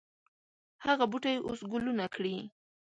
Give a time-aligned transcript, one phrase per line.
[0.85, 2.35] هغه بوټی اوس ګلونه کړي